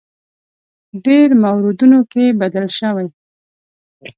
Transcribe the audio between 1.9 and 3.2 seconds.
کې بدل شوی.